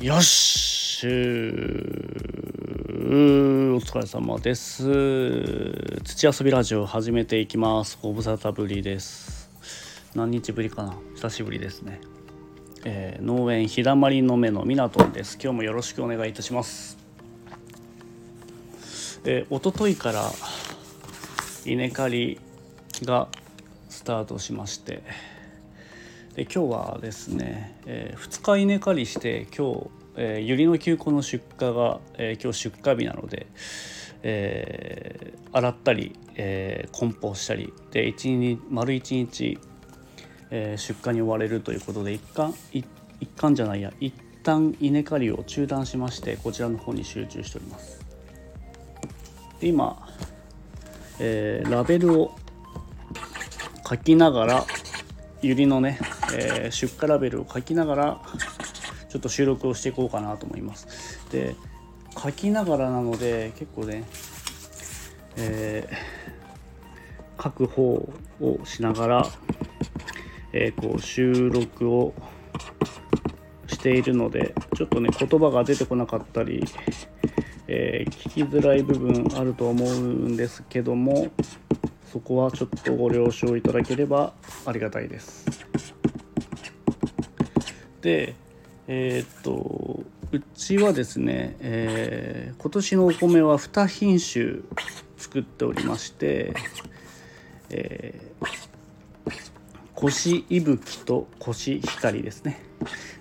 [0.00, 1.06] よし。
[1.06, 1.10] お
[3.80, 4.82] 疲れ様です。
[6.02, 7.98] 土遊びラジオ始めていきます。
[8.00, 9.50] ご無沙汰ぶりです。
[10.14, 10.96] 何日ぶりかな？
[11.16, 12.00] 久しぶりですね、
[12.86, 15.34] えー、農園日だまりの目の港です。
[15.38, 16.96] 今日もよろしくお願いいたします。
[19.26, 20.30] えー、一昨日から
[21.66, 22.40] 稲刈り
[23.04, 23.28] が
[23.90, 25.02] スタートしまして
[26.34, 33.48] で今日はですね、えー、2日稲刈りして今日、えー、百合の球根の出荷が、えー、今日出荷日なので、
[34.22, 39.58] えー、洗ったり、えー、梱包したりで一日丸1日、
[40.50, 42.86] えー、出荷に追われるということで一貫一
[43.36, 48.00] 貫じゃないや一旦稲刈りを中断しましてこちらの方に集中しております。
[49.58, 50.08] で今、
[51.18, 52.36] えー、ラベルを
[53.88, 54.64] 書きながら
[55.42, 55.98] 百合のね、
[56.34, 58.20] えー、出荷ラベルを書きながら
[59.08, 61.26] ちょっと収録をしていこうかなと思います。
[61.30, 61.56] で
[62.22, 64.04] 書きながらなので結構ね、
[65.36, 69.26] えー、書く方をしながら、
[70.52, 72.14] えー、こう収録を
[73.66, 76.64] しているのでちょっとね言葉が出てこなかったり、
[77.68, 81.28] えー、聞きづらい部分あると思うんですけども
[82.12, 84.34] そこはちょっとご了承いただければ
[84.66, 85.46] ありがたいです。
[88.02, 88.34] で
[88.88, 94.62] えー、っとうちはですね、えー、今年のお米は2品種
[95.16, 96.54] 作っておりまして、
[97.68, 99.32] えー、
[99.94, 102.60] コシイブキとコシヒカリですね。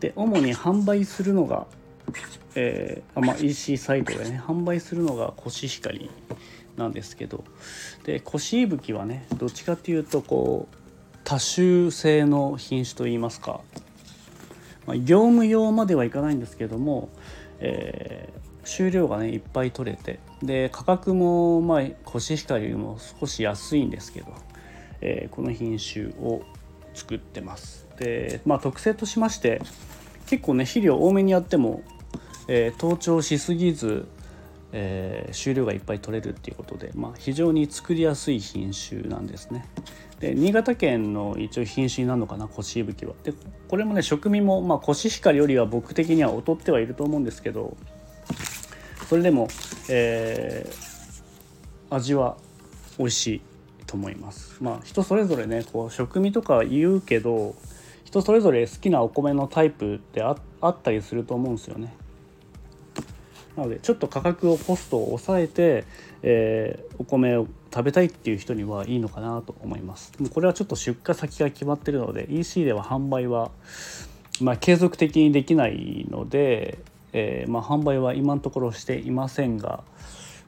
[0.00, 1.66] で主に販売するのが、
[2.56, 6.10] えーまあ、EC サイトでね販売するのがコシヒカリ
[6.76, 7.44] なんですけど
[8.04, 10.76] でコシイブキはねどっちかっていうとこう
[11.22, 13.60] 多種性の品種といいますか、
[14.86, 17.08] まあ、業務用まではいかないんですけども、
[17.60, 24.26] えー、収量がねいっぱい取れてで価格もまあコシヒカリよりも少し安いんですけど、
[25.00, 26.42] えー、この品種を
[26.94, 27.86] 作ってます。
[27.98, 29.62] でまあ特性としまして
[30.26, 31.82] 結構ね肥料多めにやっても、
[32.48, 34.06] えー、盗聴しすぎず
[34.72, 39.66] えー、収量がいっぱい取れるっていうことで、まあ、非常に作りやすい品種なんですね。
[40.18, 43.14] で新潟県の一応品種になるのかなコシイブキは。
[43.22, 43.34] で
[43.68, 47.76] これもね食味も、まあ、コシヒカリよりは僕的には劣ってはいると思うんですけど
[49.08, 49.48] それでも、
[49.90, 52.36] えー、味は
[52.98, 53.42] 美味しい
[53.86, 54.56] と思います。
[54.62, 57.54] まあ人それぞれねこう食味とか言うけど
[58.04, 61.94] 人それぞれ好きなお米のタイプってあったりすると思うんですよね。
[63.56, 65.84] なのでちょっと価格をコストを抑えて、
[66.22, 70.12] えー、お米を食べたいっていう人にはいいのかなと思います。
[70.32, 73.50] これはちょっと出荷先が決まってるので EC では販売は、
[74.40, 76.78] まあ、継続的にできないので、
[77.12, 79.84] えー、まあ、販売は今のところしていませんが、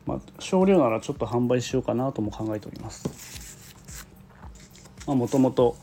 [0.06, 3.04] まあ、少量ならちょっと販売しようかなとも考えております。
[5.06, 5.76] もともと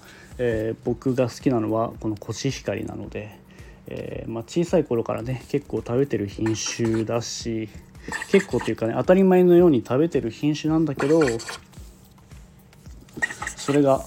[0.84, 3.40] 僕が好きなのはこのコシヒカリなので
[3.88, 7.70] えー、まあ、小さい頃からね結構食べてる品種だし
[8.32, 11.22] 結構っていうかね当たり前のように食べてる品種なんだけど
[13.56, 14.04] それが、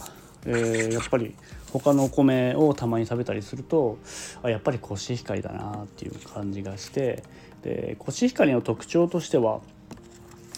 [0.47, 1.35] えー、やっぱり
[1.73, 3.99] 他のお米をたまに食べたりすると
[4.43, 7.23] あやっぱりコシヒカリだなっていう感じがして
[7.63, 9.61] でコシヒカリの特徴としては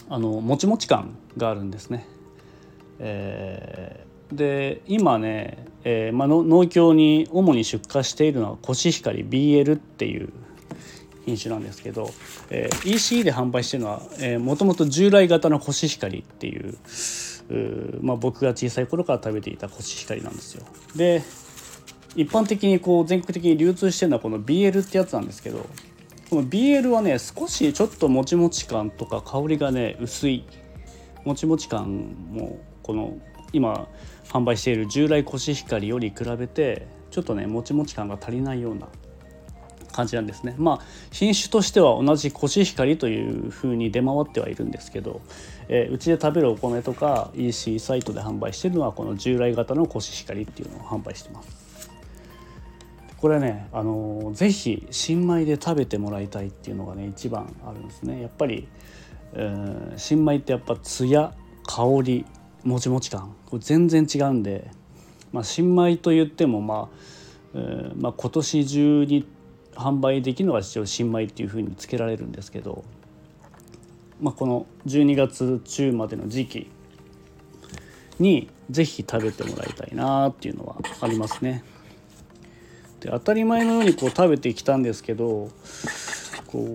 [0.08, 2.06] あのもちもち感があるんですね。
[2.98, 10.30] えー、で今ねえー、まあ、農協に主に出荷しているのはコシヒカリ BL っていう
[11.24, 12.10] 品種なんですけど、
[12.50, 14.00] えー、EC で販売してるのは
[14.40, 16.76] もともと従来型のコシヒカリっていう
[18.02, 20.64] まあ、僕が小さい頃から食べていたコシヒカリなんですよ。
[20.96, 21.22] で
[22.16, 25.66] 一般的にこう全国的に流通してるのはこの BL ってやつなんですけど
[26.30, 30.44] この BL はね少しちょっともちもち感とか香りがね薄い
[31.24, 33.16] もちもち感もこの
[33.52, 33.86] 今
[34.36, 38.88] 販売している従来コシヒカリより比べてちょっとねもちもち感が足りないような
[39.92, 40.54] 感じなんですね。
[40.58, 40.80] まあ
[41.10, 45.22] 品種としては同じコシヒカリというふうに出回ってはいるんですけど
[45.68, 51.90] えうち、で食べるお米とか EC サイトで販売してるのはこの従来型のコシヒカリっていうのを販売してます。
[53.16, 58.20] これねあの是非新米で食べてもらいたいっていうのがね一番あるんですね。
[58.20, 58.68] やっぱり、
[59.32, 61.32] えー、新米ってやっぱツヤ
[61.64, 62.26] 香り
[62.66, 64.68] もちもち感これ全然違うんで、
[65.32, 66.96] まあ、新米と言っても、まあ
[67.54, 69.26] えーまあ、今年中に
[69.76, 72.84] 販売できるのが一応新米っていうふうにつけられるんですけど、
[74.20, 76.70] まあ、この12月中までの時期
[78.18, 81.62] に是非食べてもらいたいなっていうのはありますね。
[82.98, 85.50] で当たり前のようにこう食べてきたんですけど
[86.48, 86.66] こ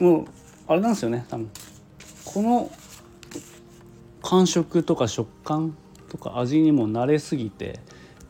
[0.00, 0.26] うもう
[0.68, 1.50] あれなんですよね多分
[2.24, 2.70] この
[4.32, 5.76] 感触とか食感
[6.08, 7.80] とか味にも慣れすぎて、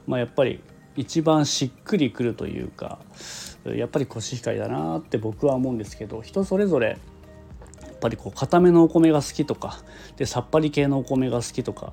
[0.09, 0.61] まあ、やっぱり
[0.97, 2.99] 一番しっくりくるというか
[3.65, 9.79] やっぱりコシヒカリだなって僕は思うんですけど人それぞれやっぱりこう固めのお米が好きとか
[10.17, 11.93] でさっぱり系のお米が好きとか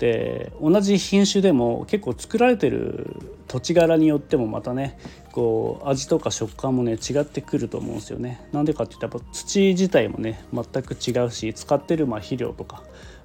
[0.00, 3.14] で同じ品種でも結構作られてる
[3.46, 4.98] 土地柄によってもまたね
[5.30, 8.44] こう味とか食感もね違ってくると思うんですよね。
[8.50, 12.82] なんでかっていうとやっぱ土自体もね全く違うし使ってるまあ肥料とか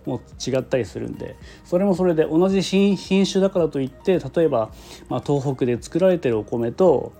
[0.10, 4.72] も違ったりするんでそれもそれで同じ品種だからといって例えば、
[5.08, 7.14] まあ、東北で作られてるお米と、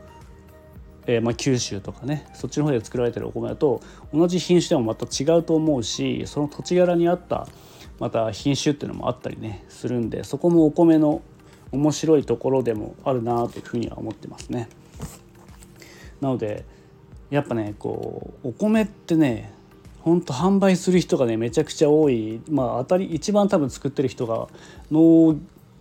[1.08, 3.82] えー、まあ九州とかねそっちの方で作られてるお米だと
[4.14, 7.48] 同じ品種でもまた違うと思うしその土地柄に合った
[8.00, 11.22] また品種っていうのもあったりねするんでそこもお米の
[11.72, 14.70] 面白いところでもあるなというふうには思ってますね。
[16.20, 16.66] なので
[17.30, 19.54] やっぱねこうお米ってね
[20.02, 22.42] ほんと販売する人がねめちゃくちゃ多い。
[22.50, 24.48] まあ当たり一番多分作ってる人が
[24.92, 25.38] 農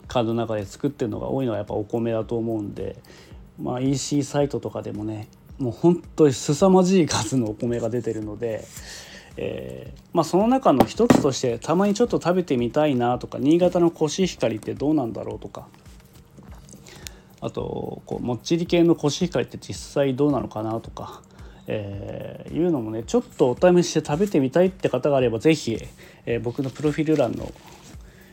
[0.08, 2.96] 家の中で作ってるのが多いのはやっぱお米だと思うんで。
[3.60, 5.26] まあ EC サイトとかでもね
[5.58, 8.64] もう本当に凄まじい数のお米が出てるので。
[9.40, 15.68] えー、まあ、その中の一つとしてたまにちょっと食べてみたいなとか新潟のコシヒカリってどうなんだろうとか。
[17.40, 21.22] あとこうもっちり系のコシヒカリって実際どうなのかなとか、
[21.70, 25.78] えー、いうのもねちょっとお試しで食べてみたいって方があれば是非、
[26.24, 27.52] えー、僕のプロフィール欄の、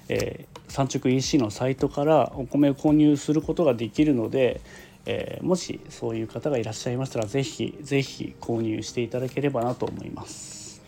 [0.07, 4.61] えー、産直 EC のサイトからお米を購入することができるので、
[5.05, 10.81] えもしそういう方がいらっしゃいましたら是非是非購入していただければなと思います。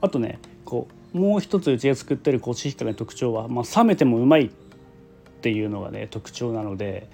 [0.00, 4.50] あとねこうもう一つうちが作ってるコシヒカリの特徴は、まあ、冷めてもうまいっ
[5.40, 7.08] ていうのがね特徴なので、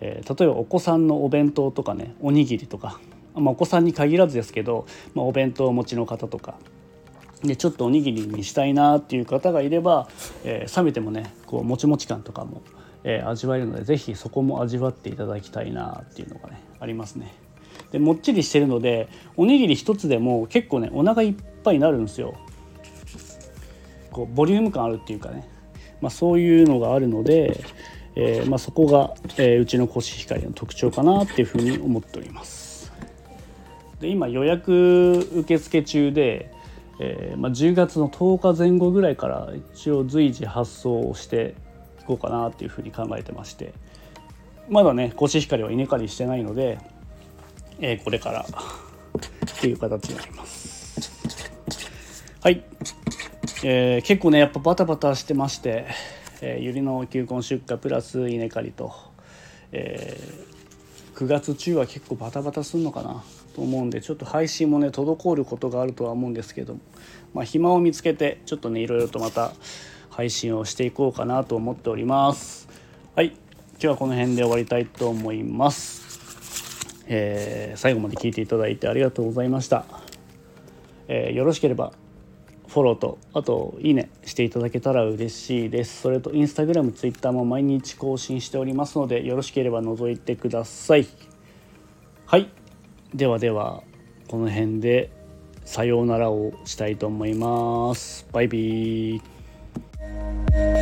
[0.00, 3.00] え、例えばお子さんのお弁当とかねおにぎりとか、
[3.34, 6.54] まあ、お子さんに限らずですけど、まあ、お弁当をお持ちの方とか
[7.42, 10.08] でちょっとおにぎりにしたいなっていう方がいれば、
[10.44, 12.62] えー、冷めてもねこうもちもち感とかも、
[13.04, 17.34] えー、味わえるので是非そこも味わっていただきたいなっていうのがねありますね。
[17.92, 22.34] でもっちりしてるのでおにぎり一つでも結構ねお腹いっぱいになるんですよ。
[24.10, 25.48] こうボリューム感あるっていうかね、
[26.00, 27.60] まあ、そういうのがあるので、
[28.16, 32.67] えー、まあ、そこが、えー、うちのコシヒカリの特徴かなっていうふうに思っております。
[34.00, 36.52] で今予約受付中で、
[37.00, 41.54] えー、まあ、10月の10日前後ぐらいから一応随時発送をして
[42.00, 43.72] いこうかなっていうふうに考えてまして。
[44.68, 46.78] まだねコシヒカリは稲刈りしてないので
[47.80, 50.98] えー、これからっていう形になります。
[52.42, 52.64] はい、
[53.62, 55.86] えー、結構ねやっぱバタバタしてまして、
[56.40, 58.92] えー、の球根出荷プラス稲刈りと、
[59.70, 63.22] えー、9月中は結構バタバタするのかな。
[63.58, 66.80] と思うんでちょっと配信もね滞ることがあるとは思うんですけども、
[67.34, 69.52] まあ、暇を見つけてちょっとねいろいろとまた
[70.10, 72.68] 配信をしていこうかなと思っております。
[73.14, 73.26] はい。
[73.26, 73.36] 今
[73.78, 77.00] 日はこの辺で終わりたいと思います。
[77.06, 79.86] えー、最後まで聞いていただいてありがとうございました、
[81.08, 81.92] えー、よろしければ
[82.66, 86.02] フォローとあといいねしていただけたら嬉しいです。
[86.02, 91.08] それとインスタグラムツイッターも毎日更新しておりますのでよろしければ覗いてください。
[92.26, 92.50] はい。
[93.14, 93.82] ではでは
[94.28, 95.10] この辺で
[95.64, 98.26] さようならをしたいと思います。
[98.32, 100.77] バイビー。